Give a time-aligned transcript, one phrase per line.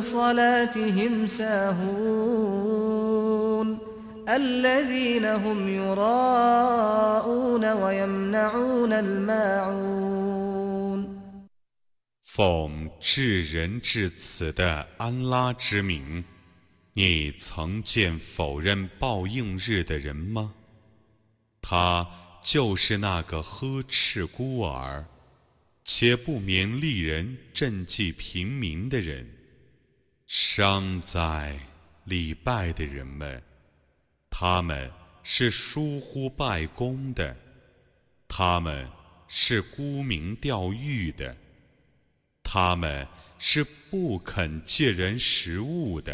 [0.00, 2.84] صلاتهم ساهون
[4.28, 10.34] الذين هم يراءون ويمنعون الماعون
[12.22, 16.24] 奉至仁至慈的安拉之名，
[16.94, 20.54] 你曾见否认报应日的人吗？
[21.62, 22.08] 他
[22.42, 25.04] 就是那个呵斥孤儿，
[25.84, 29.26] 且不勉励人赈济平民的人。
[30.59, 31.57] 伤在
[32.03, 33.41] 礼拜的人们，
[34.29, 34.91] 他们
[35.23, 37.33] 是疏忽拜功的，
[38.27, 38.85] 他们
[39.29, 41.33] 是沽名钓誉的，
[42.43, 46.11] 他们是不肯借人食物的。